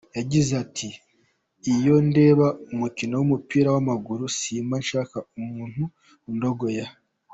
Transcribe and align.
Yagize 0.17 0.51
ati 0.63 0.89
“Iyo 1.73 1.95
ndeba 2.07 2.47
umukino 2.73 3.13
w’umupira 3.17 3.67
w’amaguru, 3.75 4.23
simba 4.39 4.75
nshaka 4.83 5.17
umuntu 5.39 5.83
undogoya. 6.29 6.87